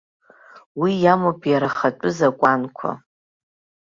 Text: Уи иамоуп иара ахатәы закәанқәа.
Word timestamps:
Уи 0.79 0.91
иамоуп 1.03 1.41
иара 1.51 1.67
ахатәы 1.71 2.09
закәанқәа. 2.17 2.91